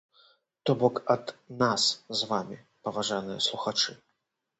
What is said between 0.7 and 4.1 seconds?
бок ад нас з вамі, паважаныя слухачы!